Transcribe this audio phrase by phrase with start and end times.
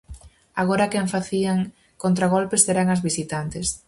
[0.61, 1.59] Agora quen facían
[2.03, 3.67] contragolpes eran as visitantes.